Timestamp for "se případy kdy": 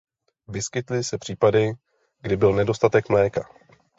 1.03-2.37